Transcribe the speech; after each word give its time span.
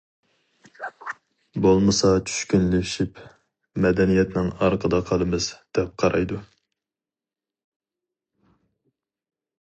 بولمىسا 1.63 2.13
چۈشكۈنلىشىپ 2.29 3.19
مەدەنىيەتنىڭ 3.85 4.49
ئارقىدا 4.67 5.01
قالىمىز، 5.09 5.49
دەپ 5.79 5.91
قارايدۇ. 6.05 6.39